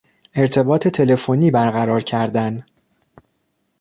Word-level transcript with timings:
ارتباط 0.35 0.87
تلفنی 0.87 1.51
برقرار 1.51 2.03
کردن 2.03 2.65